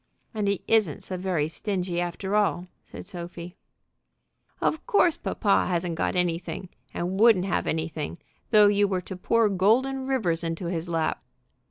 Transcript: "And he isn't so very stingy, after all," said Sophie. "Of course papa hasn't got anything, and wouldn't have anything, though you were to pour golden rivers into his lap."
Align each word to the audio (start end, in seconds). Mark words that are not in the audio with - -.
"And 0.33 0.47
he 0.47 0.63
isn't 0.67 1.03
so 1.03 1.15
very 1.15 1.47
stingy, 1.47 2.01
after 2.01 2.35
all," 2.35 2.65
said 2.83 3.05
Sophie. 3.05 3.55
"Of 4.59 4.87
course 4.87 5.15
papa 5.15 5.67
hasn't 5.67 5.93
got 5.93 6.15
anything, 6.15 6.69
and 6.91 7.19
wouldn't 7.19 7.45
have 7.45 7.67
anything, 7.67 8.17
though 8.49 8.65
you 8.65 8.87
were 8.87 9.01
to 9.01 9.15
pour 9.15 9.47
golden 9.47 10.07
rivers 10.07 10.43
into 10.43 10.65
his 10.65 10.89
lap." 10.89 11.21